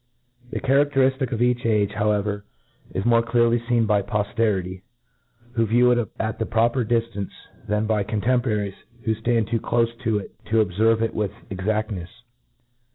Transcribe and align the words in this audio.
The 0.49 0.59
characteriftic 0.59 1.31
of 1.31 1.43
each 1.43 1.63
age, 1.63 1.91
however, 1.91 2.43
is 2.91 3.05
more 3.05 3.21
clearly 3.21 3.59
feen 3.59 3.85
by 3.85 4.01
polterity, 4.01 4.81
who 5.51 5.67
view 5.67 5.91
it 5.91 6.09
at 6.19 6.39
the 6.39 6.45
proper 6.47 6.83
diftance, 6.83 7.29
than 7.67 7.85
by 7.85 8.01
contemporaries, 8.01 8.73
who 9.03 9.13
ftand 9.13 9.51
too 9.51 9.59
clofe 9.59 9.95
to 9.99 10.17
it 10.17 10.31
to 10.45 10.65
obferve 10.65 11.03
it 11.03 11.13
with 11.13 11.29
cxr 11.51 11.67
aftnefs. 11.83 12.21